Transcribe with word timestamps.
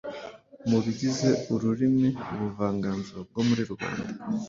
Mu 0.69 0.77
bigize 0.83 1.29
ururimi, 1.53 2.09
ubuvanganzo 2.33 3.15
bwo 3.29 3.41
muri 3.47 3.61
rubanda 3.69 4.11